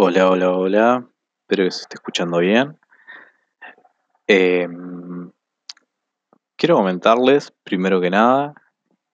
Hola, 0.00 0.30
hola, 0.30 0.52
hola. 0.52 1.08
Espero 1.40 1.64
que 1.64 1.72
se 1.72 1.80
esté 1.80 1.96
escuchando 1.96 2.38
bien. 2.38 2.78
Em, 4.28 5.32
quiero 6.56 6.76
comentarles, 6.76 7.52
primero 7.64 8.00
que 8.00 8.08
nada, 8.08 8.54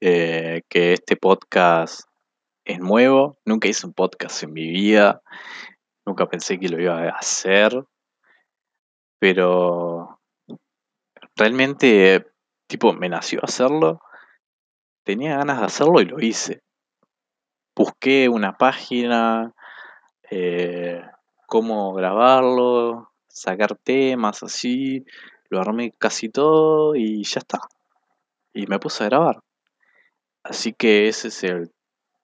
eh, 0.03 0.61
que 0.69 0.93
este 0.93 1.17
podcast 1.17 2.03
es 2.67 2.81
nuevo. 2.81 3.39
Nunca 3.47 3.67
hice 3.67 3.87
un 3.87 3.95
podcast 3.95 4.43
en 4.43 4.53
mi 4.53 4.69
vida. 4.69 5.23
Nunca 6.05 6.27
pensé 6.27 6.61
que 6.61 6.69
lo 6.69 6.79
iba 6.79 6.99
a 6.99 7.17
hacer. 7.17 7.83
Pero 9.19 10.21
realmente, 11.35 12.27
tipo, 12.69 12.93
me 12.93 13.09
nació 13.09 13.41
hacerlo. 13.43 14.03
Tenía 15.03 15.39
ganas 15.39 15.61
de 15.61 15.65
hacerlo 15.65 16.03
y 16.03 16.05
lo 16.05 16.21
hice. 16.21 16.63
Busqué 17.75 18.29
una 18.29 18.59
página, 18.59 19.55
eh, 20.37 21.01
cómo 21.47 21.95
grabarlo, 21.95 23.13
sacar 23.29 23.77
temas 23.77 24.43
así, 24.43 25.07
lo 25.49 25.61
armé 25.61 25.93
casi 25.97 26.29
todo 26.29 26.97
y 26.97 27.23
ya 27.23 27.39
está. 27.39 27.61
Y 28.53 28.67
me 28.67 28.81
puse 28.81 29.05
a 29.05 29.09
grabar. 29.11 29.45
Así 30.43 30.73
que 30.73 31.07
ese 31.07 31.29
es 31.29 31.45
el, 31.45 31.71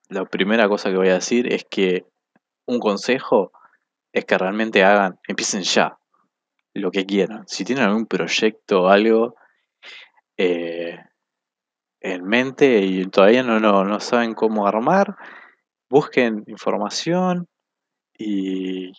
la 0.09 0.25
primera 0.25 0.69
cosa 0.69 0.91
que 0.91 0.97
voy 0.97 1.11
a 1.11 1.15
decir 1.15 1.53
es 1.53 1.65
que 1.71 2.05
un 2.67 2.81
consejo 2.81 3.53
es 4.13 4.25
que 4.25 4.37
realmente 4.37 4.83
hagan, 4.83 5.21
empiecen 5.29 5.63
ya 5.63 5.97
lo 6.75 6.91
que 6.91 7.07
quieran. 7.07 7.47
Si 7.47 7.65
tienen 7.65 7.85
algún 7.85 8.07
proyecto 8.07 8.83
o 8.83 8.89
algo 8.89 9.37
eh, 10.37 10.99
en 12.01 12.25
mente 12.25 12.81
y 12.81 13.07
todavía 13.07 13.45
no, 13.45 13.61
no, 13.61 13.85
no 13.85 14.01
saben 14.01 14.35
cómo 14.35 14.67
armar, 14.67 15.17
busquen 15.89 16.43
información 16.49 17.47
y 18.21 18.93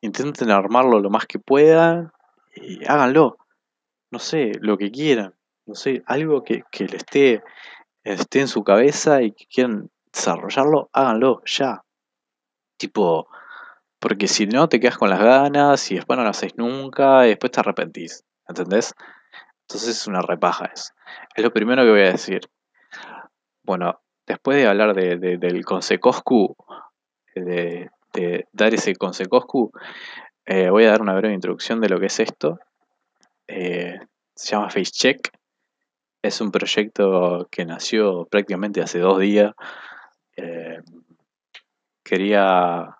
intenten 0.00 0.52
armarlo 0.52 1.00
lo 1.00 1.10
más 1.10 1.26
que 1.26 1.40
puedan 1.40 2.12
y 2.54 2.84
háganlo. 2.86 3.38
No 4.12 4.20
sé, 4.20 4.52
lo 4.60 4.78
que 4.78 4.92
quieran. 4.92 5.34
No 5.66 5.74
sé, 5.74 6.02
algo 6.06 6.44
que, 6.44 6.62
que 6.70 6.86
le 6.86 6.96
esté, 6.96 7.42
esté 8.04 8.40
en 8.40 8.48
su 8.48 8.62
cabeza 8.62 9.20
y 9.20 9.32
que 9.32 9.46
quieran 9.46 9.90
desarrollarlo, 10.12 10.88
háganlo 10.92 11.42
ya. 11.44 11.82
Tipo, 12.78 13.28
porque 13.98 14.28
si 14.28 14.46
no 14.46 14.68
te 14.68 14.78
quedas 14.78 14.96
con 14.96 15.10
las 15.10 15.20
ganas 15.20 15.90
y 15.90 15.96
después 15.96 16.16
no 16.16 16.22
lo 16.22 16.30
haces 16.30 16.56
nunca 16.56 17.26
y 17.26 17.30
después 17.30 17.50
te 17.50 17.60
arrepentís. 17.60 18.24
¿Entendés? 18.46 18.94
Entonces 19.62 19.88
es 19.88 20.06
una 20.06 20.22
repaja 20.22 20.66
eso. 20.66 20.94
Es 21.34 21.42
lo 21.42 21.52
primero 21.52 21.82
que 21.82 21.90
voy 21.90 22.02
a 22.02 22.12
decir. 22.12 22.42
Bueno, 23.64 24.00
después 24.24 24.56
de 24.56 24.68
hablar 24.68 24.94
de, 24.94 25.16
de, 25.16 25.36
del 25.36 25.64
consecoscu, 25.64 26.56
de, 27.34 27.90
de, 28.20 28.48
dar 28.52 28.74
ese 28.74 28.94
consecoscu, 28.96 29.70
eh, 30.44 30.70
voy 30.70 30.84
a 30.84 30.90
dar 30.90 31.02
una 31.02 31.14
breve 31.14 31.34
introducción 31.34 31.80
de 31.80 31.88
lo 31.88 32.00
que 32.00 32.06
es 32.06 32.20
esto. 32.20 32.58
Eh, 33.46 33.98
se 34.34 34.50
llama 34.50 34.70
FaceCheck. 34.70 35.30
Es 36.22 36.40
un 36.40 36.50
proyecto 36.50 37.48
que 37.50 37.64
nació 37.64 38.26
prácticamente 38.26 38.80
hace 38.80 38.98
dos 38.98 39.20
días. 39.20 39.52
Eh, 40.36 40.80
quería, 42.02 42.96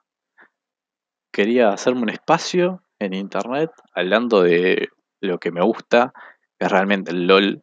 quería 1.33 1.71
hacerme 1.71 2.03
un 2.03 2.11
espacio 2.11 2.83
en 2.99 3.15
internet 3.15 3.71
hablando 3.95 4.43
de 4.43 4.89
lo 5.21 5.39
que 5.39 5.51
me 5.51 5.63
gusta, 5.63 6.13
que 6.59 6.67
es 6.67 6.71
realmente 6.71 7.11
el 7.11 7.27
LOL. 7.27 7.63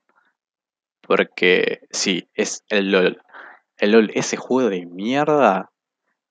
Porque 1.01 1.81
sí, 1.91 2.27
es 2.33 2.63
el 2.69 2.91
LOL. 2.91 3.21
El 3.77 3.91
LOL, 3.91 4.11
ese 4.13 4.37
juego 4.37 4.69
de 4.69 4.85
mierda 4.85 5.71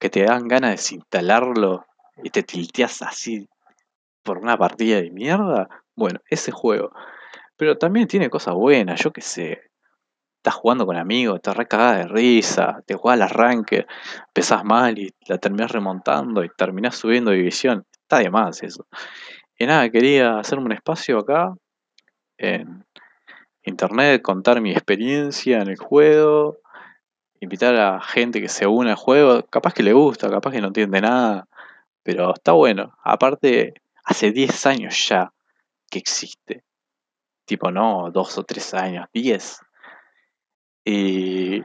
que 0.04 0.10
te 0.10 0.24
dan 0.24 0.48
ganas 0.48 0.68
de 0.68 0.76
desinstalarlo 0.76 1.86
y 2.22 2.28
te 2.28 2.42
tilteas 2.42 3.00
así 3.00 3.48
por 4.22 4.36
una 4.36 4.58
partida 4.58 5.00
de 5.00 5.10
mierda. 5.10 5.66
Bueno, 5.96 6.20
ese 6.28 6.52
juego. 6.52 6.90
Pero 7.56 7.78
también 7.78 8.06
tiene 8.06 8.28
cosas 8.28 8.54
buenas, 8.54 9.02
yo 9.02 9.14
qué 9.14 9.22
sé. 9.22 9.62
Estás 10.36 10.56
jugando 10.56 10.84
con 10.84 10.98
amigos, 10.98 11.40
te 11.40 11.54
recagás 11.54 11.96
de 11.96 12.08
risa, 12.08 12.82
te 12.84 12.96
juegas 12.96 13.18
al 13.18 13.28
arranque, 13.30 13.86
empezás 14.26 14.62
mal 14.62 14.98
y 14.98 15.10
la 15.26 15.38
terminás 15.38 15.72
remontando 15.72 16.44
y 16.44 16.50
terminás 16.50 16.96
subiendo 16.96 17.30
división. 17.30 17.86
Está 18.02 18.18
de 18.18 18.28
más 18.28 18.62
eso. 18.62 18.86
Y 19.58 19.64
nada, 19.64 19.88
quería 19.88 20.38
hacerme 20.38 20.66
un 20.66 20.72
espacio 20.72 21.16
acá 21.16 21.54
en 22.36 22.84
internet, 23.62 24.20
contar 24.20 24.60
mi 24.60 24.72
experiencia 24.72 25.62
en 25.62 25.68
el 25.68 25.78
juego, 25.78 26.58
invitar 27.44 27.76
a 27.76 28.00
gente 28.00 28.40
que 28.40 28.48
se 28.48 28.66
une 28.66 28.90
al 28.90 28.96
juego. 28.96 29.44
Capaz 29.46 29.74
que 29.74 29.82
le 29.82 29.92
gusta, 29.92 30.28
capaz 30.28 30.52
que 30.52 30.60
no 30.60 30.68
entiende 30.68 31.00
nada, 31.00 31.48
pero 32.02 32.34
está 32.34 32.52
bueno. 32.52 32.96
Aparte, 33.02 33.74
hace 34.04 34.32
10 34.32 34.66
años 34.66 35.08
ya 35.08 35.32
que 35.90 35.98
existe. 35.98 36.64
Tipo, 37.44 37.70
no, 37.70 38.10
dos 38.10 38.38
o 38.38 38.44
tres 38.44 38.74
años, 38.74 39.06
10. 39.12 39.60
Y 40.84 41.62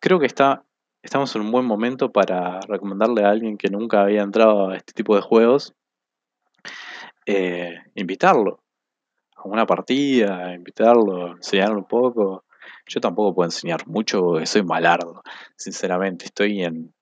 creo 0.00 0.18
que 0.18 0.26
está, 0.26 0.64
estamos 1.02 1.34
en 1.36 1.42
un 1.42 1.50
buen 1.50 1.64
momento 1.64 2.12
para 2.12 2.60
recomendarle 2.60 3.24
a 3.24 3.30
alguien 3.30 3.58
que 3.58 3.68
nunca 3.68 4.02
había 4.02 4.22
entrado 4.22 4.70
a 4.70 4.76
este 4.76 4.92
tipo 4.92 5.16
de 5.16 5.22
juegos, 5.22 5.74
eh, 7.26 7.82
invitarlo 7.94 8.62
a 9.36 9.48
una 9.48 9.66
partida, 9.66 10.54
invitarlo, 10.54 11.32
enseñarle 11.32 11.76
un 11.76 11.84
poco. 11.84 12.44
Yo 12.86 13.00
tampoco 13.00 13.34
puedo 13.34 13.46
enseñar 13.46 13.86
mucho 13.86 14.44
soy 14.44 14.62
malardo, 14.62 15.22
sinceramente. 15.56 16.26
Estoy 16.26 16.62
en 16.62 16.92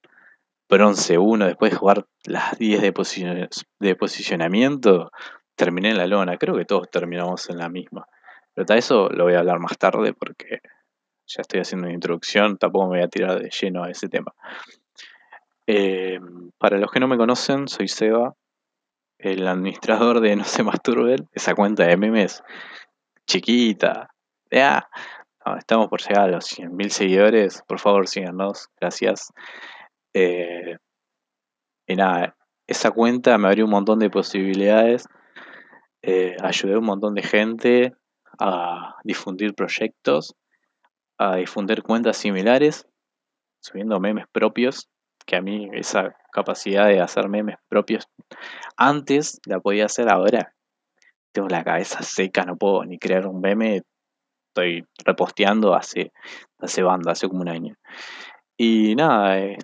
bronce 0.68 1.18
1 1.18 1.46
después 1.46 1.72
de 1.72 1.78
jugar 1.78 2.06
las 2.24 2.58
10 2.58 2.82
de, 2.82 3.48
de 3.80 3.96
posicionamiento. 3.96 5.10
Terminé 5.56 5.90
en 5.90 5.98
la 5.98 6.06
lona, 6.06 6.38
creo 6.38 6.56
que 6.56 6.64
todos 6.64 6.90
terminamos 6.90 7.50
en 7.50 7.58
la 7.58 7.68
misma. 7.68 8.06
Pero 8.54 8.66
tal 8.66 8.78
eso 8.78 9.08
lo 9.08 9.24
voy 9.24 9.34
a 9.34 9.40
hablar 9.40 9.58
más 9.58 9.78
tarde 9.78 10.12
porque 10.12 10.60
ya 11.26 11.42
estoy 11.42 11.60
haciendo 11.60 11.86
una 11.86 11.94
introducción, 11.94 12.58
tampoco 12.58 12.86
me 12.86 12.98
voy 12.98 13.04
a 13.04 13.08
tirar 13.08 13.40
de 13.40 13.50
lleno 13.50 13.84
a 13.84 13.90
ese 13.90 14.08
tema. 14.08 14.34
Eh, 15.66 16.18
para 16.58 16.78
los 16.78 16.90
que 16.90 16.98
no 16.98 17.06
me 17.06 17.16
conocen, 17.16 17.68
soy 17.68 17.86
Seba, 17.86 18.34
el 19.18 19.46
administrador 19.46 20.20
de 20.20 20.34
No 20.34 20.44
se 20.44 20.62
masturben, 20.62 21.28
esa 21.32 21.54
cuenta 21.54 21.86
de 21.86 21.96
memes 21.96 22.42
chiquita. 23.26 24.10
Ya, 24.50 24.88
no, 25.44 25.56
estamos 25.56 25.88
por 25.88 26.00
llegar 26.00 26.24
a 26.24 26.32
los 26.32 26.46
100.000 26.46 26.88
seguidores, 26.90 27.62
por 27.66 27.78
favor 27.78 28.08
síganos, 28.08 28.68
gracias. 28.80 29.32
Eh, 30.14 30.76
y 31.86 31.96
nada, 31.96 32.36
esa 32.66 32.90
cuenta 32.90 33.36
me 33.38 33.48
abrió 33.48 33.64
un 33.64 33.70
montón 33.70 33.98
de 33.98 34.10
posibilidades, 34.10 35.08
eh, 36.02 36.36
ayudé 36.42 36.74
a 36.74 36.78
un 36.78 36.86
montón 36.86 37.14
de 37.14 37.22
gente 37.22 37.94
a 38.38 38.96
difundir 39.04 39.54
proyectos 39.54 40.36
a 41.20 41.36
difundir 41.36 41.82
cuentas 41.82 42.16
similares, 42.16 42.88
subiendo 43.60 44.00
memes 44.00 44.24
propios, 44.32 44.88
que 45.26 45.36
a 45.36 45.42
mí 45.42 45.68
esa 45.74 46.16
capacidad 46.32 46.86
de 46.86 47.02
hacer 47.02 47.28
memes 47.28 47.56
propios 47.68 48.08
antes 48.78 49.38
la 49.44 49.60
podía 49.60 49.84
hacer 49.84 50.08
ahora. 50.08 50.54
Tengo 51.30 51.48
la 51.48 51.62
cabeza 51.62 52.02
seca, 52.02 52.44
no 52.44 52.56
puedo 52.56 52.86
ni 52.86 52.98
crear 52.98 53.26
un 53.26 53.42
meme. 53.42 53.82
Estoy 54.50 54.84
reposteando 55.04 55.74
hace, 55.74 56.12
hace 56.58 56.82
banda, 56.82 57.12
hace 57.12 57.28
como 57.28 57.42
un 57.42 57.48
año. 57.48 57.76
Y 58.56 58.94
nada, 58.96 59.38
eh, 59.38 59.58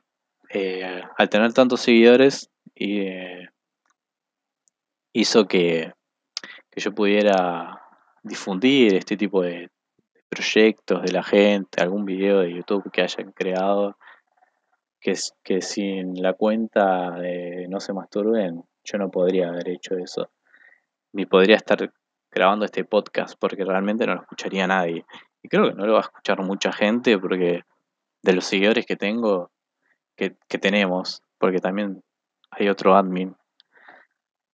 eh, 0.50 1.02
al 1.18 1.28
tener 1.28 1.52
tantos 1.52 1.80
seguidores, 1.80 2.48
eh, 2.76 3.48
hizo 5.12 5.46
que, 5.46 5.92
que 6.70 6.80
yo 6.80 6.94
pudiera 6.94 7.82
difundir 8.22 8.94
este 8.94 9.16
tipo 9.16 9.42
de, 9.42 9.70
proyectos 10.28 11.02
de 11.02 11.12
la 11.12 11.22
gente, 11.22 11.82
algún 11.82 12.04
video 12.04 12.40
de 12.40 12.54
YouTube 12.54 12.90
que 12.92 13.02
hayan 13.02 13.32
creado, 13.32 13.96
que, 15.00 15.14
que 15.42 15.62
sin 15.62 16.20
la 16.20 16.34
cuenta 16.34 17.12
de 17.12 17.66
No 17.68 17.80
se 17.80 17.92
masturben, 17.92 18.62
yo 18.84 18.98
no 18.98 19.10
podría 19.10 19.48
haber 19.48 19.68
hecho 19.68 19.96
eso. 19.96 20.30
Ni 21.12 21.26
podría 21.26 21.56
estar 21.56 21.92
grabando 22.36 22.64
este 22.64 22.84
podcast 22.84 23.36
porque 23.38 23.64
realmente 23.64 24.06
no 24.06 24.14
lo 24.14 24.20
escucharía 24.20 24.66
nadie. 24.66 25.04
Y 25.42 25.48
creo 25.48 25.70
que 25.70 25.74
no 25.74 25.86
lo 25.86 25.94
va 25.94 26.00
a 26.00 26.02
escuchar 26.02 26.42
mucha 26.42 26.72
gente 26.72 27.18
porque 27.18 27.62
de 28.22 28.32
los 28.32 28.44
seguidores 28.44 28.86
que 28.86 28.96
tengo, 28.96 29.50
que, 30.16 30.36
que 30.48 30.58
tenemos, 30.58 31.22
porque 31.38 31.58
también 31.58 32.02
hay 32.50 32.68
otro 32.68 32.94
admin 32.94 33.34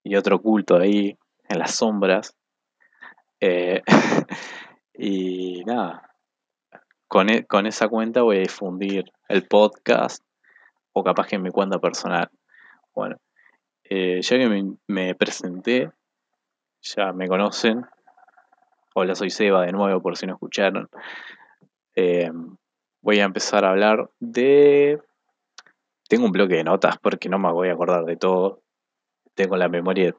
y 0.04 0.16
otro 0.16 0.40
culto 0.40 0.76
ahí 0.76 1.18
en 1.48 1.58
las 1.58 1.74
sombras. 1.74 2.36
Eh, 3.40 3.82
Y 4.94 5.64
nada, 5.64 6.14
con, 7.08 7.30
e, 7.30 7.46
con 7.46 7.66
esa 7.66 7.88
cuenta 7.88 8.22
voy 8.22 8.36
a 8.36 8.40
difundir 8.40 9.04
el 9.28 9.46
podcast 9.48 10.22
o 10.92 11.02
capaz 11.02 11.26
que 11.28 11.36
en 11.36 11.42
mi 11.42 11.50
cuenta 11.50 11.78
personal. 11.78 12.28
Bueno, 12.94 13.16
eh, 13.84 14.20
ya 14.20 14.38
que 14.38 14.48
me, 14.48 14.76
me, 14.86 15.14
presenté, 15.14 15.90
ya 16.82 17.12
me 17.12 17.28
conocen. 17.28 17.86
Hola, 18.94 19.14
soy 19.14 19.30
Seba 19.30 19.64
de 19.64 19.72
nuevo 19.72 20.02
por 20.02 20.16
si 20.16 20.26
no 20.26 20.34
escucharon. 20.34 20.88
Eh, 21.94 22.30
voy 23.00 23.20
a 23.20 23.24
empezar 23.24 23.64
a 23.64 23.70
hablar 23.70 24.10
de... 24.18 25.00
Tengo 26.08 26.26
un 26.26 26.32
bloque 26.32 26.56
de 26.56 26.64
notas 26.64 26.98
porque 26.98 27.28
no 27.28 27.38
me 27.38 27.50
voy 27.52 27.68
a 27.68 27.72
acordar 27.72 28.04
de 28.04 28.16
todo. 28.16 28.60
tengo 29.34 29.56
la 29.56 29.68
memoria 29.68 30.14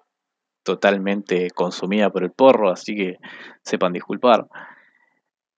totalmente 0.63 1.51
consumida 1.51 2.09
por 2.09 2.23
el 2.23 2.31
porro, 2.31 2.71
así 2.71 2.95
que 2.95 3.19
sepan 3.61 3.93
disculpar. 3.93 4.47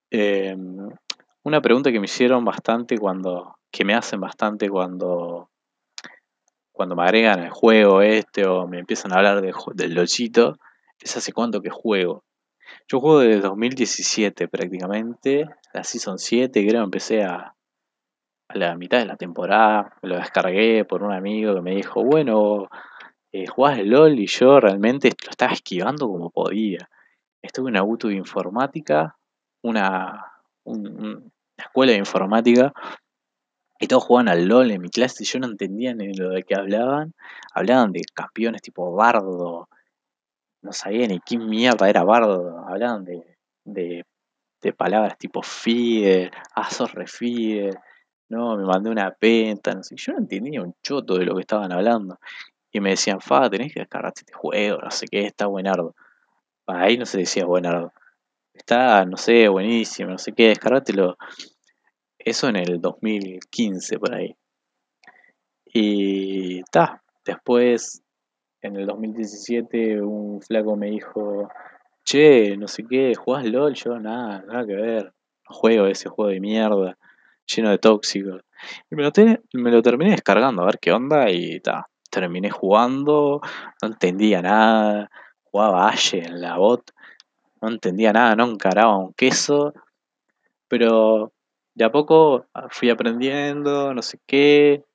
Em, 0.10 0.90
una 1.44 1.62
pregunta 1.62 1.92
que 1.92 2.00
me 2.00 2.06
hicieron 2.06 2.44
bastante 2.44 2.98
cuando, 2.98 3.56
que 3.72 3.86
me 3.86 3.94
hacen 3.94 4.19
bastante 4.19 4.68
cuando, 4.68 5.51
cuando 6.72 6.96
me 6.96 7.04
agregan 7.04 7.44
el 7.44 7.51
juego 7.51 8.01
este 8.01 8.46
o 8.46 8.68
me 8.68 8.80
empiezan 8.80 9.13
a 9.13 9.18
hablar 9.18 9.42
del 9.42 9.94
lochito, 9.94 10.58
es 11.00 11.18
hace 11.18 11.33
cuánto 11.33 11.62
que 11.62 11.69
juego. 11.69 12.24
Yo 12.88 13.00
juego 13.00 13.19
desde 13.19 13.42
2017 13.42 14.47
prácticamente, 14.47 15.45
la 15.74 15.83
Season 15.83 16.18
7 16.18 16.65
creo, 16.68 16.83
empecé 16.83 17.24
a, 17.24 17.56
a 18.47 18.57
la 18.57 18.75
mitad 18.75 19.00
de 19.00 19.06
la 19.06 19.18
temporada, 19.18 19.94
me 20.01 20.09
lo 20.09 20.15
descargué 20.18 20.86
por 20.86 21.03
un 21.03 21.13
amigo 21.13 21.53
que 21.56 21.62
me 21.62 21.75
dijo, 21.75 22.03
bueno, 22.03 22.69
eh, 23.31 23.47
jugás 23.47 23.80
el 23.80 23.89
LOL 23.89 24.19
y 24.19 24.27
yo 24.27 24.59
realmente 24.59 25.09
lo 25.09 25.30
estaba 25.30 25.51
esquivando 25.51 26.07
como 26.07 26.30
podía. 26.30 26.89
Estuve 27.41 27.69
en 27.69 27.74
una 27.74 27.80
auto 27.81 28.07
de 28.07 28.15
informática, 28.15 29.18
una, 29.62 30.31
una 30.63 31.21
escuela 31.57 31.91
de 31.91 31.98
informática, 31.98 32.74
y 33.77 33.88
todos 33.88 34.06
jugaban 34.06 34.30
al 34.30 34.48
LOL 34.48 34.71
en 34.71 34.81
mi 34.81 34.89
clase 34.89 35.24
y 35.24 35.25
yo 35.25 35.39
no 35.39 35.48
entendía 35.48 35.94
ni 35.94 36.13
lo 36.13 36.30
de 36.30 36.44
qué 36.44 36.56
hablaban. 36.56 37.13
Hablaban 37.53 37.91
de 37.91 38.03
campeones 38.13 38.62
tipo 38.62 38.94
Bardo, 38.95 39.68
no 40.65 40.73
sabía 40.73 41.07
ni 41.07 41.19
qué 41.19 41.38
mierda 41.38 41.88
era 41.89 42.03
Bardo, 42.03 42.65
hablaban 42.67 43.06
de, 43.06 43.38
de, 43.63 44.06
de 44.62 44.73
palabras 44.73 45.17
tipo 45.17 45.41
FIDE, 45.41 46.31
ASOS 46.56 46.94
REFIDE, 46.94 47.71
no, 48.29 48.57
me 48.57 48.65
mandé 48.65 48.89
una 48.89 49.12
penta, 49.12 49.73
no 49.73 49.83
sé. 49.83 49.95
Yo 49.97 50.13
no 50.13 50.19
entendía 50.19 50.62
un 50.62 50.75
choto 50.81 51.17
de 51.17 51.25
lo 51.25 51.35
que 51.35 51.41
estaban 51.41 51.71
hablando. 51.71 52.19
Y 52.71 52.79
me 52.81 52.91
decían, 52.91 53.21
fa, 53.21 53.50
tenés 53.50 53.73
que 53.73 53.79
descargarte 53.81 54.21
este 54.21 54.33
juego, 54.33 54.79
no 54.81 54.91
sé 54.91 55.07
qué, 55.07 55.25
está 55.27 55.45
buenardo. 55.47 55.95
Ahí 56.67 56.97
no 56.97 57.06
se 57.06 57.19
decía 57.19 57.45
buenardo. 57.45 57.94
Está, 58.53 59.06
no 59.06 59.17
sé, 59.17 59.47
buenísimo, 59.47 60.12
no 60.12 60.17
sé 60.17 60.33
qué, 60.33 60.47
descargátelo. 60.50 61.17
Eso 62.17 62.50
en 62.50 62.56
el 62.57 62.81
2015 62.81 64.00
por 64.00 64.15
ahí. 64.15 64.35
Y 65.65 66.59
está. 66.59 67.03
Después, 67.23 68.01
en 68.65 68.75
el 68.75 68.85
2017, 68.85 70.01
un 70.01 70.41
flaco 70.41 70.75
me 70.75 70.88
dijo, 70.88 71.50
che, 72.03 72.57
no 72.57 72.67
sé 72.67 72.83
qué, 72.83 73.15
¿jugás 73.15 73.45
LOL? 73.45 73.73
Yo, 73.73 74.00
nada, 74.00 74.44
nada 74.47 74.65
que 74.65 74.75
ver. 74.75 75.13
No 75.47 75.56
juego 75.56 75.88
ese 75.88 76.09
juego 76.09 76.31
de 76.31 76.39
mierda, 76.39 76.97
lleno 77.45 77.69
de 77.69 77.77
tóxicos. 77.77 78.41
Y 78.89 78.95
me 78.95 79.03
lo, 79.03 79.81
terminé 79.81 80.12
descargando 80.12 80.63
a 80.63 80.65
ver 80.65 80.79
qué 80.79 80.91
onda 80.91 81.29
y 81.29 81.59
ta 81.59 81.88
terminé 82.09 82.50
jugando, 82.50 83.41
no 83.81 83.88
entendía 83.88 84.41
nada, 84.41 85.12
jugaba 85.44 85.89
Ashe 85.89 86.19
en 86.19 86.39
la 86.39 86.57
bot, 86.57 86.91
no 87.62 87.67
entendía 87.69 88.13
nada, 88.13 88.38
no 88.38 88.45
encaraba 88.45 88.97
un 88.97 89.13
queso, 89.13 89.73
pero 90.69 91.33
de 91.73 91.83
a 91.83 91.91
poco 91.91 92.45
fui 92.69 92.89
aprendiendo, 92.89 93.94
no 93.94 94.01
sé 94.01 94.19
qué, 94.25 94.85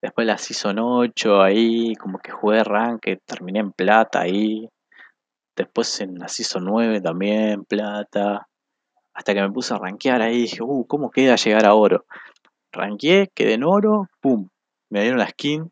después 0.00 0.26
la 0.26 0.38
Season 0.38 0.78
8 0.78 1.42
ahí, 1.42 1.94
como 1.96 2.18
que 2.18 2.32
jugué 2.32 2.64
rank, 2.64 3.06
terminé 3.24 3.60
en 3.60 3.72
plata 3.72 4.20
ahí, 4.20 4.68
después 5.56 6.00
en 6.00 6.18
la 6.18 6.28
Season 6.28 6.64
9 6.64 7.00
también 7.00 7.64
plata, 7.64 8.48
hasta 9.14 9.34
que 9.34 9.42
me 9.42 9.50
puse 9.50 9.74
a 9.74 9.78
rankear 9.78 10.22
ahí, 10.22 10.42
dije, 10.42 10.62
uh, 10.62 10.86
¿cómo 10.86 11.10
queda 11.10 11.36
llegar 11.36 11.66
a 11.66 11.74
oro? 11.74 12.04
Ranqueé, 12.72 13.30
quedé 13.34 13.54
en 13.54 13.64
oro, 13.64 14.08
pum, 14.20 14.48
me 14.90 15.02
dieron 15.02 15.18
la 15.18 15.28
skin 15.28 15.70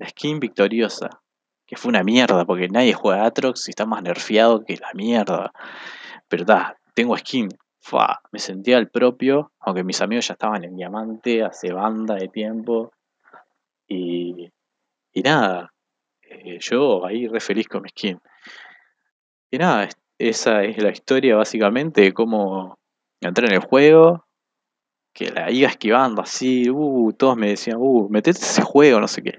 la 0.00 0.08
skin 0.08 0.40
victoriosa. 0.40 1.10
Que 1.66 1.76
fue 1.76 1.90
una 1.90 2.02
mierda, 2.02 2.44
porque 2.44 2.68
nadie 2.68 2.94
juega 2.94 3.24
Atrox 3.24 3.68
y 3.68 3.70
está 3.70 3.86
más 3.86 4.02
nerfeado 4.02 4.64
que 4.64 4.76
la 4.76 4.90
mierda. 4.94 5.52
Pero 6.26 6.44
da, 6.44 6.76
tengo 6.94 7.16
skin. 7.16 7.48
Fa, 7.82 8.20
me 8.32 8.38
sentía 8.40 8.78
el 8.78 8.90
propio, 8.90 9.52
aunque 9.60 9.84
mis 9.84 10.00
amigos 10.00 10.26
ya 10.26 10.34
estaban 10.34 10.64
en 10.64 10.76
diamante 10.76 11.44
hace 11.44 11.72
banda 11.72 12.14
de 12.14 12.28
tiempo. 12.28 12.92
Y, 13.90 14.48
y 15.12 15.22
nada, 15.22 15.72
eh, 16.22 16.58
yo 16.60 17.04
ahí 17.04 17.26
re 17.26 17.40
feliz 17.40 17.66
con 17.66 17.82
mi 17.82 17.88
skin. 17.88 18.20
Y 19.50 19.58
nada, 19.58 19.88
esa 20.16 20.62
es 20.62 20.78
la 20.78 20.90
historia 20.90 21.36
básicamente 21.36 22.02
de 22.02 22.12
cómo 22.12 22.78
entré 23.20 23.46
en 23.46 23.54
el 23.54 23.60
juego, 23.60 24.24
que 25.12 25.30
la 25.32 25.50
iba 25.50 25.68
esquivando 25.68 26.22
así, 26.22 26.70
uh, 26.70 27.12
todos 27.14 27.36
me 27.36 27.48
decían, 27.48 27.78
uh, 27.80 28.08
metete 28.08 28.38
ese 28.38 28.62
juego, 28.62 29.00
no 29.00 29.08
sé 29.08 29.22
qué. 29.22 29.38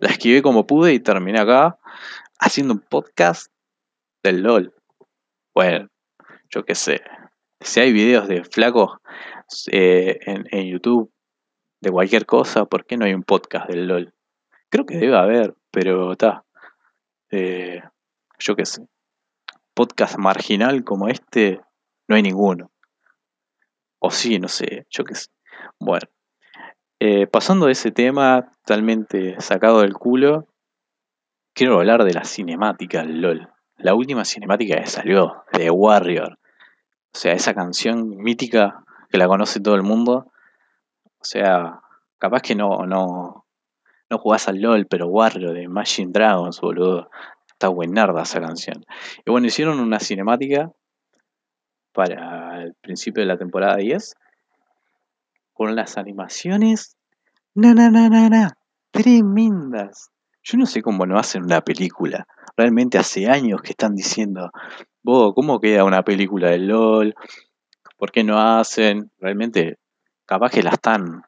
La 0.00 0.10
esquivé 0.10 0.42
como 0.42 0.66
pude 0.66 0.92
y 0.92 1.00
terminé 1.00 1.40
acá 1.40 1.78
haciendo 2.38 2.74
un 2.74 2.80
podcast 2.80 3.50
del 4.22 4.42
LOL. 4.42 4.74
Bueno, 5.54 5.88
yo 6.50 6.64
qué 6.64 6.74
sé. 6.74 7.00
Si 7.60 7.80
hay 7.80 7.92
videos 7.92 8.28
de 8.28 8.44
flacos 8.44 8.98
eh, 9.72 10.18
en, 10.26 10.66
YouTube 10.66 11.10
de 11.80 11.90
cualquier 11.90 12.26
cosa, 12.26 12.64
¿por 12.64 12.86
qué 12.86 12.96
no 12.96 13.04
hay 13.04 13.14
un 13.14 13.22
podcast 13.22 13.68
del 13.68 13.86
LOL? 13.86 14.14
Creo 14.68 14.86
que 14.86 14.96
debe 14.96 15.16
haber, 15.16 15.54
pero 15.70 16.12
está. 16.12 16.44
Eh, 17.30 17.82
yo 18.38 18.56
qué 18.56 18.66
sé. 18.66 18.86
Podcast 19.74 20.16
marginal 20.18 20.84
como 20.84 21.08
este, 21.08 21.60
no 22.08 22.16
hay 22.16 22.22
ninguno. 22.22 22.70
O 23.98 24.10
sí, 24.10 24.38
no 24.38 24.48
sé, 24.48 24.86
yo 24.90 25.04
qué 25.04 25.14
sé. 25.14 25.28
Bueno, 25.78 26.08
eh, 26.98 27.26
pasando 27.26 27.66
de 27.66 27.72
ese 27.72 27.90
tema 27.90 28.50
totalmente 28.64 29.40
sacado 29.40 29.82
del 29.82 29.94
culo, 29.94 30.48
quiero 31.54 31.78
hablar 31.78 32.04
de 32.04 32.14
la 32.14 32.24
cinemática 32.24 33.04
LOL. 33.04 33.48
La 33.76 33.94
última 33.94 34.24
cinemática 34.24 34.80
que 34.80 34.86
salió, 34.86 35.44
de 35.52 35.70
Warrior. 35.70 36.38
O 37.14 37.18
sea, 37.18 37.32
esa 37.32 37.54
canción 37.54 38.16
mítica 38.16 38.84
que 39.10 39.18
la 39.18 39.28
conoce 39.28 39.60
todo 39.60 39.74
el 39.74 39.82
mundo. 39.82 40.30
O 41.20 41.24
sea, 41.24 41.80
capaz 42.18 42.42
que 42.42 42.54
no, 42.54 42.86
no, 42.86 43.46
no 44.10 44.18
jugás 44.18 44.48
al 44.48 44.60
LOL, 44.60 44.86
pero 44.86 45.08
Warrior 45.08 45.54
de 45.54 45.68
Machine 45.68 46.12
Dragons, 46.12 46.60
boludo. 46.60 47.10
Está 47.48 47.68
buenarda 47.68 48.22
esa 48.22 48.40
canción. 48.40 48.84
Y 49.24 49.30
bueno, 49.30 49.46
hicieron 49.46 49.80
una 49.80 49.98
cinemática 49.98 50.70
para 51.92 52.62
el 52.62 52.74
principio 52.74 53.22
de 53.22 53.28
la 53.28 53.38
temporada 53.38 53.76
10 53.76 54.14
con 55.54 55.74
las 55.74 55.96
animaciones 55.96 56.96
na 57.54 57.72
na 57.72 57.88
na 57.88 58.10
na 58.10 58.28
na 58.28 58.58
tremendas. 58.90 60.10
Yo 60.42 60.58
no 60.58 60.66
sé 60.66 60.82
cómo 60.82 61.06
no 61.06 61.18
hacen 61.18 61.44
una 61.44 61.62
película. 61.62 62.26
Realmente 62.56 62.98
hace 62.98 63.28
años 63.28 63.62
que 63.62 63.70
están 63.70 63.94
diciendo, 63.94 64.50
vos, 65.02 65.32
¿cómo 65.34 65.58
queda 65.58 65.84
una 65.84 66.02
película 66.02 66.50
de 66.50 66.58
LOL? 66.58 67.14
¿Por 67.96 68.12
qué 68.12 68.22
no 68.22 68.38
hacen? 68.38 69.10
Realmente, 69.18 69.78
capaz 70.26 70.50
que 70.50 70.62
la 70.62 70.70
están 70.70 71.22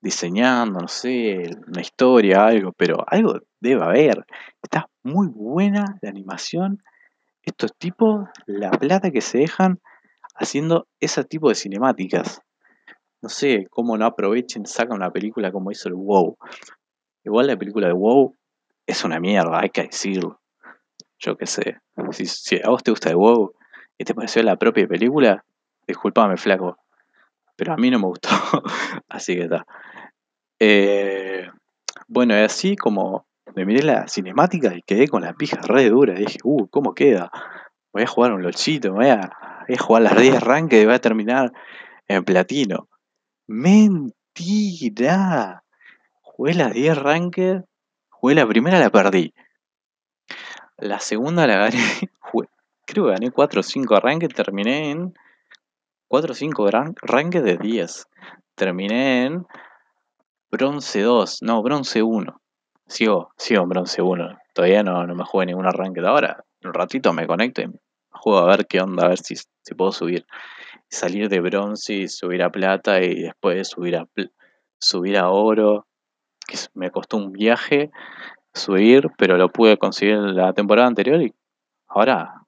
diseñando, 0.00 0.80
no 0.80 0.88
sé, 0.88 1.56
una 1.68 1.80
historia, 1.80 2.46
algo, 2.46 2.72
pero 2.72 3.04
algo 3.06 3.38
debe 3.60 3.84
haber. 3.84 4.24
Está 4.62 4.88
muy 5.02 5.28
buena 5.28 5.98
la 6.00 6.10
animación 6.10 6.82
estos 7.42 7.74
tipos, 7.76 8.28
la 8.46 8.70
plata 8.70 9.10
que 9.10 9.20
se 9.20 9.38
dejan 9.38 9.80
haciendo 10.34 10.86
ese 11.00 11.24
tipo 11.24 11.48
de 11.48 11.54
cinemáticas. 11.54 12.40
No 13.22 13.28
sé 13.28 13.66
cómo 13.70 13.96
no 13.98 14.06
aprovechen, 14.06 14.66
sacan 14.66 14.96
una 14.96 15.10
película 15.10 15.52
como 15.52 15.70
hizo 15.70 15.88
el 15.88 15.94
WoW. 15.94 16.36
Igual 17.24 17.48
la 17.48 17.56
película 17.56 17.86
de 17.86 17.92
WoW 17.92 18.34
es 18.86 19.04
una 19.04 19.20
mierda, 19.20 19.60
hay 19.60 19.70
que 19.70 19.82
decirlo. 19.82 20.40
Yo 21.18 21.36
qué 21.36 21.46
sé. 21.46 21.80
Si, 22.12 22.56
a 22.62 22.70
vos 22.70 22.82
te 22.82 22.90
gusta 22.90 23.10
el 23.10 23.16
WoW 23.16 23.52
y 23.98 24.04
te 24.04 24.14
pareció 24.14 24.42
la 24.42 24.56
propia 24.56 24.86
película, 24.88 25.44
disculpame, 25.86 26.38
flaco. 26.38 26.78
Pero 27.60 27.74
a 27.74 27.76
mí 27.76 27.90
no 27.90 27.98
me 27.98 28.06
gustó. 28.06 28.30
así 29.10 29.36
que 29.36 29.42
está. 29.42 29.66
Eh, 30.58 31.46
bueno, 32.08 32.34
así 32.34 32.74
como 32.74 33.26
me 33.54 33.66
miré 33.66 33.82
la 33.82 34.08
cinemática 34.08 34.74
y 34.74 34.80
quedé 34.80 35.08
con 35.08 35.20
la 35.20 35.34
pija 35.34 35.58
re 35.60 35.90
dura. 35.90 36.14
dije, 36.14 36.38
uh, 36.42 36.68
¿cómo 36.68 36.94
queda? 36.94 37.30
Voy 37.92 38.04
a 38.04 38.06
jugar 38.06 38.32
un 38.32 38.42
lochito, 38.42 38.94
voy 38.94 39.08
a, 39.08 39.30
jugar 39.78 40.04
las 40.04 40.16
10 40.18 40.42
ranked 40.42 40.80
y 40.80 40.86
voy 40.86 40.94
a 40.94 41.00
terminar 41.00 41.52
en 42.08 42.24
platino. 42.24 42.88
Mentira. 43.46 44.82
Jugué 46.22 46.54
las 46.54 46.72
10 46.72 46.96
ranked, 46.96 47.64
jugué 48.08 48.36
la 48.36 48.46
primera, 48.46 48.78
la 48.78 48.88
perdí. 48.88 49.34
La 50.78 50.98
segunda 50.98 51.46
la 51.46 51.56
gané, 51.56 51.78
creo 52.86 53.04
que 53.04 53.12
gané 53.12 53.30
4 53.30 53.60
o 53.60 53.62
5 53.62 54.00
ranked, 54.00 54.28
terminé 54.28 54.92
en 54.92 55.12
4 56.10 56.32
o 56.32 56.34
5 56.34 56.70
ranked 57.02 57.44
de 57.44 57.56
10. 57.56 58.08
Terminé 58.56 59.26
en 59.26 59.46
bronce 60.50 61.02
2, 61.02 61.42
no, 61.42 61.62
bronce 61.62 62.02
1. 62.02 62.40
Sigo, 62.88 63.30
sigo 63.36 63.62
en 63.62 63.68
bronce 63.68 64.02
1. 64.02 64.38
Todavía 64.52 64.82
no, 64.82 65.06
no 65.06 65.14
me 65.14 65.24
juego 65.24 65.44
ningún 65.44 65.66
arranque 65.66 66.00
de 66.00 66.08
ahora. 66.08 66.44
Un 66.64 66.74
ratito 66.74 67.12
me 67.12 67.28
conecto 67.28 67.62
y 67.62 67.70
juego 68.10 68.40
a 68.40 68.46
ver 68.46 68.66
qué 68.66 68.80
onda, 68.80 69.06
a 69.06 69.10
ver 69.10 69.18
si, 69.18 69.36
si 69.36 69.74
puedo 69.76 69.92
subir. 69.92 70.26
Salir 70.88 71.28
de 71.28 71.38
bronce 71.38 71.92
y 71.94 72.08
subir 72.08 72.42
a 72.42 72.50
plata 72.50 73.00
y 73.00 73.22
después 73.22 73.68
subir 73.68 73.94
a, 73.94 74.04
subir 74.80 75.16
a 75.16 75.30
oro. 75.30 75.86
Que 76.44 76.58
me 76.74 76.90
costó 76.90 77.18
un 77.18 77.30
viaje. 77.30 77.92
subir, 78.52 79.10
pero 79.16 79.36
lo 79.36 79.48
pude 79.48 79.78
conseguir 79.78 80.18
la 80.18 80.52
temporada 80.54 80.88
anterior 80.88 81.22
y 81.22 81.32
ahora 81.86 82.42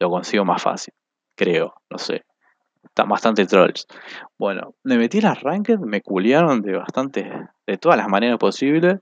lo 0.00 0.10
consigo 0.10 0.44
más 0.44 0.60
fácil, 0.60 0.92
creo, 1.36 1.72
no 1.88 1.98
sé. 1.98 2.24
Están 2.96 3.10
bastante 3.10 3.44
trolls. 3.44 3.86
Bueno, 4.38 4.74
me 4.82 4.96
metí 4.96 5.20
las 5.20 5.42
ranked, 5.42 5.80
me 5.80 6.00
culiaron 6.00 6.62
de 6.62 6.78
bastante, 6.78 7.30
de 7.66 7.76
todas 7.76 7.98
las 7.98 8.08
maneras 8.08 8.38
posibles. 8.38 9.00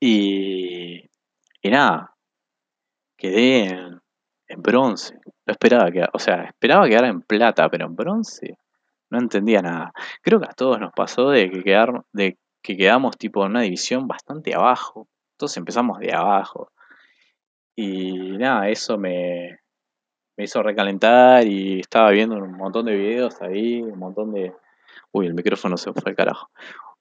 Y, 0.00 1.02
y 1.60 1.70
nada, 1.70 2.16
quedé 3.18 3.64
en, 3.64 4.00
en 4.48 4.62
bronce. 4.62 5.18
No 5.44 5.52
esperaba 5.52 5.90
que, 5.90 6.02
o 6.10 6.18
sea, 6.18 6.44
esperaba 6.44 6.88
quedar 6.88 7.04
en 7.04 7.20
plata, 7.20 7.68
pero 7.68 7.84
en 7.84 7.94
bronce 7.94 8.56
no 9.10 9.18
entendía 9.18 9.60
nada. 9.60 9.92
Creo 10.22 10.40
que 10.40 10.46
a 10.46 10.54
todos 10.54 10.80
nos 10.80 10.94
pasó 10.94 11.28
de 11.28 11.50
que 11.50 11.62
quedar, 11.62 12.06
de 12.10 12.38
que 12.62 12.74
quedamos 12.74 13.18
tipo 13.18 13.44
en 13.44 13.50
una 13.50 13.60
división 13.60 14.08
bastante 14.08 14.54
abajo. 14.54 15.08
Entonces 15.32 15.58
empezamos 15.58 15.98
de 15.98 16.14
abajo. 16.14 16.72
Y 17.76 18.38
nada, 18.38 18.70
eso 18.70 18.96
me, 18.96 19.58
me 20.40 20.44
hizo 20.44 20.62
recalentar 20.62 21.46
y 21.46 21.80
estaba 21.80 22.10
viendo 22.12 22.36
un 22.36 22.52
montón 22.52 22.86
de 22.86 22.96
videos 22.96 23.42
ahí, 23.42 23.82
un 23.82 23.98
montón 23.98 24.32
de... 24.32 24.54
Uy, 25.12 25.26
el 25.26 25.34
micrófono 25.34 25.76
se 25.76 25.92
fue 25.92 26.12
al 26.12 26.16
carajo. 26.16 26.48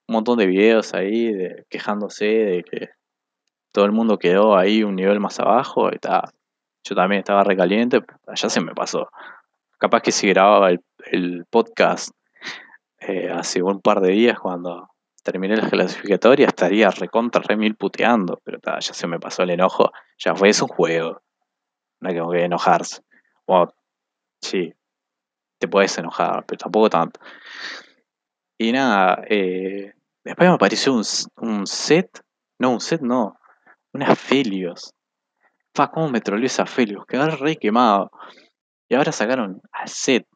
Un 0.09 0.15
montón 0.15 0.37
de 0.39 0.45
videos 0.45 0.93
ahí 0.93 1.31
de, 1.31 1.65
quejándose 1.69 2.25
de 2.25 2.63
que 2.69 2.89
todo 3.71 3.85
el 3.85 3.93
mundo 3.93 4.19
quedó 4.19 4.57
ahí 4.57 4.83
un 4.83 4.97
nivel 4.97 5.21
más 5.21 5.39
abajo 5.39 5.87
y 5.89 5.99
tal. 5.99 6.23
Yo 6.83 6.95
también 6.95 7.19
estaba 7.19 7.45
recaliente, 7.45 8.01
ya 8.35 8.49
se 8.49 8.59
me 8.59 8.73
pasó. 8.73 9.09
Capaz 9.77 10.01
que 10.01 10.11
si 10.11 10.27
grababa 10.27 10.71
el, 10.71 11.45
podcast 11.49 12.11
eh, 12.99 13.29
hace 13.29 13.63
un 13.63 13.79
par 13.79 14.01
de 14.01 14.11
días 14.11 14.37
cuando 14.37 14.89
terminé 15.23 15.55
la 15.55 15.69
clasificatoria 15.69 16.47
estaría 16.47 16.89
recontra 16.89 17.41
remil 17.41 17.75
puteando, 17.75 18.41
pero 18.43 18.59
ya 18.65 18.81
se 18.81 19.07
me 19.07 19.17
pasó 19.17 19.43
el 19.43 19.51
enojo. 19.51 19.91
Ya 20.17 20.35
fue, 20.35 20.49
es 20.49 20.61
un 20.61 20.67
juego. 20.67 21.21
No 22.01 22.09
hay 22.09 22.15
que 22.15 22.43
enojarse. 22.43 23.01
O, 23.51 23.67
sí, 24.43 24.71
te 25.57 25.67
puedes 25.67 25.97
enojar, 25.97 26.45
pero 26.45 26.59
tampoco 26.59 26.87
tanto. 26.87 27.19
Y 28.59 28.71
nada, 28.71 29.23
eh, 29.27 29.93
después 30.23 30.49
me 30.49 30.53
apareció 30.53 30.93
un, 30.93 31.65
set, 31.65 32.23
no, 32.59 32.73
un 32.73 32.79
set 32.79 33.01
no, 33.01 33.39
un 33.91 34.03
Aphelios. 34.03 34.93
Fa, 35.73 35.89
cómo 35.89 36.09
me 36.09 36.21
troleó 36.21 36.45
ese 36.45 36.61
Aphelios, 36.61 37.05
quedó 37.07 37.27
re 37.27 37.55
quemado. 37.55 38.11
Y 38.87 38.93
ahora 38.93 39.11
sacaron 39.11 39.61
a 39.71 39.87
Set, 39.87 40.27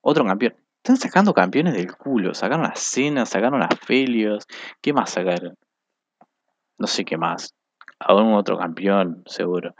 otro 0.00 0.24
campeón. 0.24 0.54
Están 0.78 0.96
sacando 0.96 1.34
campeones 1.34 1.74
del 1.74 1.94
culo. 1.94 2.34
Sacaron 2.34 2.66
a 2.66 2.74
Cena, 2.74 3.24
sacaron 3.24 3.62
a 3.62 3.68
Felios. 3.68 4.46
¿Qué 4.80 4.92
más 4.92 5.10
sacaron? 5.10 5.56
No 6.78 6.86
sé 6.86 7.04
qué 7.04 7.16
más. 7.16 7.54
un 8.08 8.34
otro 8.34 8.58
campeón, 8.58 9.22
seguro. 9.26 9.74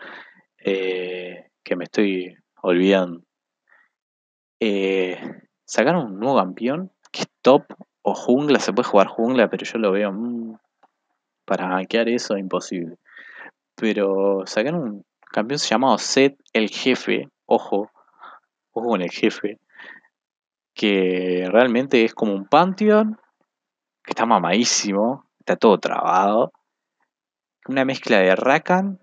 Eh, 0.58 1.50
que 1.62 1.76
me 1.76 1.84
estoy 1.84 2.36
olvidando. 2.62 3.22
Eh, 4.60 5.18
sacaron 5.64 6.12
un 6.12 6.18
nuevo 6.18 6.38
campeón 6.38 6.90
que 7.10 7.22
es 7.22 7.28
top 7.42 7.64
o 8.02 8.14
jungla. 8.14 8.58
Se 8.58 8.72
puede 8.72 8.88
jugar 8.88 9.08
jungla, 9.08 9.50
pero 9.50 9.64
yo 9.64 9.78
lo 9.78 9.92
veo. 9.92 10.12
Mm, 10.12 10.56
para 11.44 11.68
hackear 11.68 12.08
eso 12.08 12.38
imposible. 12.38 12.96
Pero 13.74 14.46
sacaron 14.46 14.82
un 14.82 15.04
campeón 15.30 15.58
llamado 15.58 15.98
Set 15.98 16.38
el 16.52 16.70
Jefe. 16.70 17.28
Ojo, 17.44 17.90
ojo 18.72 18.88
con 18.88 19.02
el 19.02 19.10
jefe, 19.10 19.58
que 20.74 21.46
realmente 21.50 22.04
es 22.04 22.14
como 22.14 22.34
un 22.34 22.46
Pantheon, 22.46 23.18
que 24.02 24.12
está 24.12 24.26
mamadísimo, 24.26 25.26
está 25.38 25.56
todo 25.56 25.78
trabado, 25.78 26.52
una 27.68 27.84
mezcla 27.84 28.18
de 28.18 28.34
Rakan, 28.34 29.00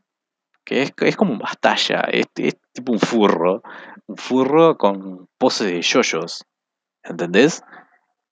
que 0.69 0.83
es, 0.83 0.93
es 1.01 1.15
como 1.15 1.33
un 1.33 1.39
bastalla, 1.39 2.01
es, 2.11 2.27
tipo 2.71 2.91
un 2.91 2.99
furro, 2.99 3.63
un 4.05 4.17
furro 4.17 4.77
con 4.77 5.27
poses 5.39 5.65
de 5.65 5.81
yoyos, 5.81 6.45
¿entendés? 7.01 7.63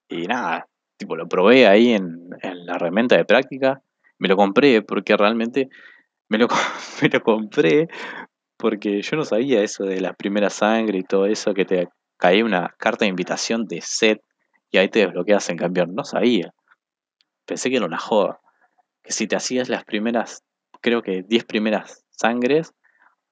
Y 0.07 0.27
nada, 0.27 0.67
tipo 0.97 1.15
lo 1.15 1.27
probé 1.27 1.65
ahí 1.65 1.93
en, 1.93 2.29
en 2.43 2.65
la 2.67 2.75
herramienta 2.75 3.17
de 3.17 3.25
práctica, 3.25 3.81
me 4.19 4.27
lo 4.27 4.35
compré 4.37 4.83
porque 4.83 5.17
realmente 5.17 5.69
me 6.29 6.37
lo, 6.37 6.47
me 7.01 7.09
lo 7.09 7.23
compré 7.23 7.87
porque 8.55 9.01
yo 9.01 9.17
no 9.17 9.25
sabía 9.25 9.63
eso 9.63 9.85
de 9.85 9.99
la 9.99 10.13
primera 10.13 10.51
sangre 10.51 10.99
y 10.99 11.03
todo 11.03 11.25
eso, 11.25 11.55
que 11.55 11.65
te 11.65 11.89
caía 12.17 12.45
una 12.45 12.75
carta 12.77 13.05
de 13.05 13.09
invitación 13.09 13.65
de 13.65 13.81
set 13.81 14.21
y 14.69 14.77
ahí 14.77 14.89
te 14.89 14.99
desbloqueas 14.99 15.49
en 15.49 15.57
campeón. 15.57 15.95
No 15.95 16.03
sabía. 16.03 16.53
Pensé 17.47 17.71
que 17.71 17.77
era 17.77 17.85
una 17.85 17.97
joda. 17.97 18.39
Que 19.01 19.11
si 19.11 19.25
te 19.25 19.35
hacías 19.35 19.69
las 19.69 19.85
primeras, 19.85 20.43
creo 20.81 21.01
que 21.01 21.23
10 21.23 21.45
primeras 21.45 22.03
sangres, 22.17 22.73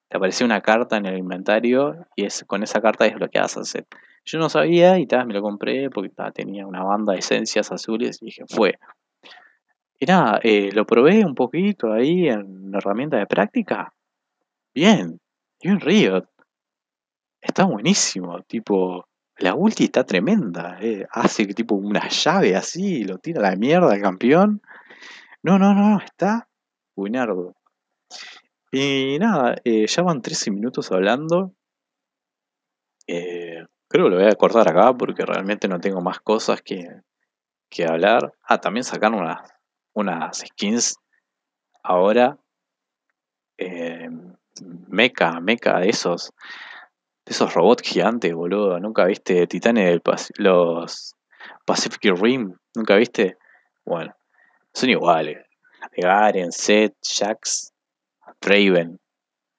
te 0.07 0.17
aparecía 0.17 0.45
una 0.45 0.61
carta 0.61 0.97
en 0.97 1.05
el 1.05 1.17
inventario 1.17 2.07
y 2.15 2.25
es, 2.25 2.43
con 2.45 2.63
esa 2.63 2.81
carta 2.81 3.05
desbloqueabas 3.05 3.57
al 3.57 3.65
set. 3.65 3.87
Yo 4.23 4.39
no 4.39 4.49
sabía 4.49 4.97
y 4.99 5.05
tal, 5.05 5.27
me 5.27 5.33
lo 5.33 5.41
compré 5.41 5.89
porque 5.89 6.11
tenía 6.33 6.65
una 6.65 6.83
banda 6.83 7.13
de 7.13 7.19
esencias 7.19 7.71
azules 7.71 8.19
y 8.21 8.25
dije, 8.25 8.43
fue. 8.47 8.79
Y 9.99 10.05
nada, 10.05 10.39
eh, 10.43 10.71
lo 10.73 10.85
probé 10.85 11.25
un 11.25 11.35
poquito 11.35 11.91
ahí 11.91 12.27
en 12.27 12.71
la 12.71 12.79
herramienta 12.79 13.17
de 13.17 13.27
práctica 13.27 13.93
Bien, 14.75 15.21
bien 15.63 15.79
Riot. 15.79 16.27
Está 17.39 17.63
buenísimo, 17.63 18.41
tipo, 18.41 19.07
la 19.37 19.55
ulti 19.55 19.85
está 19.85 20.03
tremenda, 20.03 20.77
eh, 20.81 21.07
hace 21.11 21.45
tipo 21.53 21.75
una 21.75 22.09
llave 22.09 22.57
así, 22.57 23.05
lo 23.05 23.17
tira 23.17 23.39
a 23.39 23.51
la 23.51 23.55
mierda 23.55 23.93
al 23.93 24.01
campeón. 24.01 24.61
No, 25.43 25.57
no, 25.57 25.73
no, 25.73 26.01
está 26.01 26.49
buenardo. 26.93 27.55
Y 28.77 29.17
nada, 29.19 29.55
eh, 29.63 29.87
ya 29.87 30.03
van 30.03 30.21
13 30.21 30.51
minutos 30.51 30.91
hablando. 30.91 31.53
Eh, 33.07 33.63
creo 33.87 34.03
que 34.03 34.09
lo 34.09 34.17
voy 34.17 34.29
a 34.29 34.35
cortar 34.35 34.67
acá 34.67 34.93
porque 34.97 35.25
realmente 35.25 35.69
no 35.69 35.79
tengo 35.79 36.01
más 36.01 36.19
cosas 36.19 36.61
que, 36.61 36.85
que 37.69 37.85
hablar. 37.85 38.33
Ah, 38.43 38.59
también 38.59 38.83
sacaron 38.83 39.21
unas, 39.21 39.49
unas 39.93 40.39
skins 40.39 40.97
ahora. 41.83 42.37
Eh, 43.57 44.09
meca, 44.89 45.39
meca 45.39 45.79
de 45.79 45.87
esos, 45.87 46.33
de 47.25 47.31
esos 47.31 47.53
robots 47.53 47.81
gigantes, 47.81 48.33
boludo. 48.33 48.77
Nunca 48.81 49.05
viste 49.05 49.47
Titanes 49.47 49.85
del 49.85 50.01
los 50.39 51.15
Pacific 51.65 52.13
Rim, 52.13 52.57
nunca 52.75 52.97
viste. 52.97 53.37
Bueno, 53.85 54.13
son 54.73 54.89
iguales. 54.89 55.45
Garen, 55.95 56.51
Seth, 56.51 56.97
Jax, 57.01 57.71
Raven. 58.45 58.99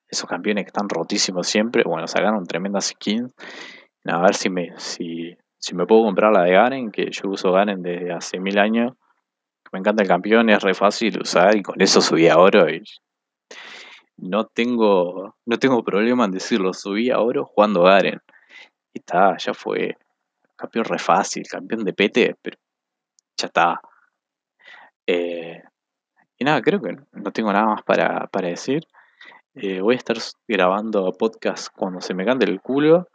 Esos 0.09 0.29
campeones 0.29 0.63
que 0.63 0.69
están 0.69 0.89
rotísimos 0.89 1.47
siempre. 1.47 1.83
Bueno, 1.83 2.07
sacaron 2.07 2.45
tremendas 2.45 2.87
skins. 2.87 3.33
A 4.05 4.21
ver 4.21 4.35
si 4.35 4.49
me, 4.49 4.71
si, 4.77 5.37
si 5.59 5.75
me 5.75 5.85
puedo 5.85 6.03
comprar 6.03 6.31
la 6.31 6.43
de 6.43 6.53
Garen, 6.53 6.91
que 6.91 7.11
yo 7.11 7.29
uso 7.29 7.51
Garen 7.51 7.81
desde 7.81 8.13
hace 8.13 8.39
mil 8.39 8.57
años. 8.57 8.93
Me 9.73 9.79
encanta 9.79 10.01
el 10.01 10.07
campeón, 10.07 10.49
es 10.49 10.63
re 10.63 10.73
fácil 10.73 11.19
usar 11.21 11.57
y 11.57 11.61
con 11.61 11.81
eso 11.81 11.99
subí 11.99 12.29
a 12.29 12.37
oro 12.37 12.69
y 12.69 12.81
no 14.15 14.45
tengo, 14.45 15.35
no 15.45 15.59
tengo 15.59 15.83
problema 15.83 16.25
en 16.25 16.31
decirlo, 16.31 16.73
subí 16.73 17.11
a 17.11 17.19
oro 17.19 17.45
jugando 17.45 17.83
Garen. 17.83 18.21
Y 18.93 18.99
está, 18.99 19.35
ya 19.37 19.53
fue 19.53 19.97
campeón 20.55 20.85
re 20.85 20.99
fácil, 20.99 21.43
campeón 21.47 21.83
de 21.83 21.93
PT, 21.93 22.35
pero 22.41 22.57
ya 23.37 23.47
está. 23.47 23.81
Eh, 25.05 25.61
y 26.37 26.45
nada, 26.45 26.61
creo 26.61 26.81
que 26.81 26.97
no 27.13 27.31
tengo 27.31 27.51
nada 27.51 27.65
más 27.65 27.83
para, 27.83 28.29
decir. 28.41 28.85
Eh, 29.55 29.81
voy 29.81 29.95
a 29.95 29.97
estar 29.97 30.17
grabando 30.47 31.11
podcast 31.13 31.69
cuando 31.75 31.99
se 31.99 32.13
me 32.13 32.25
cante 32.25 32.45
el 32.45 32.61
culo. 32.61 33.07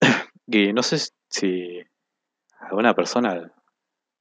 y 0.46 0.72
no 0.72 0.82
sé 0.82 0.98
si 1.28 1.80
alguna 2.60 2.94
persona 2.94 3.52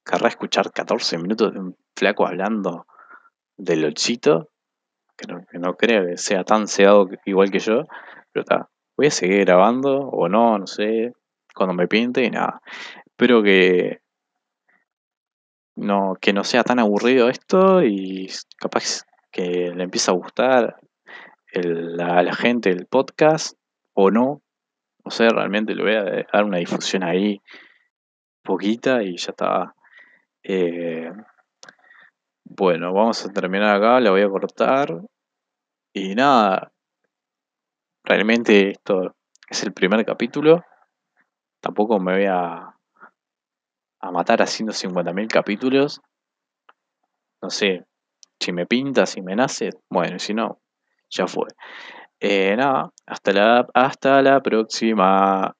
querrá 0.03 0.29
escuchar 0.29 0.71
14 0.71 1.17
minutos 1.19 1.53
de 1.53 1.59
un 1.59 1.77
flaco 1.95 2.25
hablando 2.25 2.87
del 3.57 3.85
olchito 3.85 4.49
que 5.19 5.59
no, 5.59 5.75
creo 5.75 6.05
que 6.05 6.17
sea 6.17 6.43
tan 6.43 6.67
seado 6.67 7.09
igual 7.25 7.51
que 7.51 7.59
yo, 7.59 7.83
pero 8.31 8.43
está, 8.43 8.69
voy 8.95 9.07
a 9.07 9.11
seguir 9.11 9.41
grabando 9.41 9.97
o 9.97 10.29
no, 10.29 10.57
no 10.57 10.65
sé, 10.65 11.13
cuando 11.53 11.73
me 11.73 11.87
pinte 11.87 12.23
y 12.23 12.29
nada. 12.29 12.61
Espero 13.05 13.43
que 13.43 14.01
no, 15.79 16.15
que 16.19 16.33
no 16.33 16.43
sea 16.43 16.63
tan 16.63 16.79
aburrido 16.79 17.29
esto 17.29 17.83
y 17.83 18.29
capaz 18.57 19.03
que 19.31 19.71
le 19.75 19.83
empiece 19.83 20.11
a 20.11 20.13
gustar 20.13 20.79
a 21.53 22.23
la 22.23 22.33
gente 22.35 22.69
el 22.69 22.85
podcast 22.85 23.57
o 23.93 24.11
no. 24.11 24.41
No 25.03 25.11
sé, 25.11 25.29
realmente 25.29 25.73
le 25.73 25.83
voy 25.83 25.95
a 25.95 26.25
dar 26.31 26.43
una 26.43 26.57
difusión 26.57 27.03
ahí 27.03 27.41
poquita 28.43 29.03
y 29.03 29.17
ya 29.17 29.31
está. 29.31 29.75
Eh, 30.43 31.11
bueno, 32.43 32.93
vamos 32.93 33.25
a 33.25 33.31
terminar 33.31 33.75
acá, 33.75 33.99
la 33.99 34.11
voy 34.11 34.21
a 34.21 34.29
cortar. 34.29 35.01
Y 35.93 36.15
nada, 36.15 36.71
realmente 38.03 38.71
esto 38.71 39.15
es 39.49 39.63
el 39.63 39.73
primer 39.73 40.05
capítulo. 40.05 40.63
Tampoco 41.61 41.99
me 41.99 42.13
voy 42.13 42.25
a, 42.25 42.68
a 43.99 44.11
matar 44.11 44.41
haciendo 44.41 44.73
50.000 44.73 45.27
capítulos. 45.27 46.01
No 47.41 47.49
sé, 47.49 47.85
Si 48.39 48.53
me 48.53 48.65
pinta, 48.65 49.05
si 49.05 49.21
me 49.21 49.35
nace, 49.35 49.69
bueno, 49.89 50.17
si 50.19 50.33
no, 50.33 50.59
ya 51.09 51.27
fue. 51.27 51.47
Eh, 52.19 52.55
nada, 52.57 52.91
hasta 53.05 53.31
la, 53.33 53.67
hasta 53.73 54.21
la 54.21 54.41
próxima. 54.41 55.55